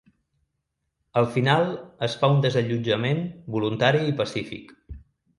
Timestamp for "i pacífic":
4.13-4.73